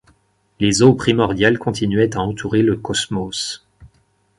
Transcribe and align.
Les 0.59 0.81
eaux 0.81 0.95
primordiales 0.95 1.59
continuaient 1.59 2.17
à 2.17 2.21
entourer 2.21 2.63
le 2.63 2.75
cosmos. 2.75 3.63